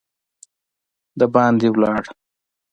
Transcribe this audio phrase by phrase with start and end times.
[1.19, 2.03] د باندي لاړ.